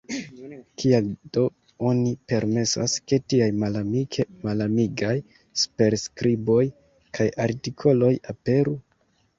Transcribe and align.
Kial 0.83 1.09
do 1.37 1.43
oni 1.89 2.13
permesas, 2.33 2.95
ke 3.11 3.19
tiaj 3.35 3.51
malamike 3.65 4.27
malamigaj 4.49 5.15
superskriboj 5.67 6.67
kaj 7.19 7.31
artikoloj 7.49 8.13
aperu? 8.37 8.79